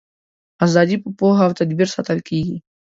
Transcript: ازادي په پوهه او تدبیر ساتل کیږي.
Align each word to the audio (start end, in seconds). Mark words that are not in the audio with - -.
ازادي 0.65 0.95
په 1.03 1.09
پوهه 1.19 1.41
او 1.47 1.51
تدبیر 1.59 1.87
ساتل 1.95 2.19
کیږي. 2.27 2.57